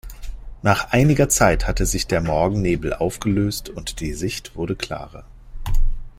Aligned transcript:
Nach 0.63 0.91
einiger 0.93 1.29
Zeit 1.29 1.67
hatte 1.67 1.85
sich 1.85 2.07
der 2.07 2.21
Morgennebel 2.21 2.95
aufgelöst 2.95 3.69
und 3.69 3.99
die 3.99 4.15
Sicht 4.15 4.55
wurde 4.55 4.75
klarer. 4.75 5.25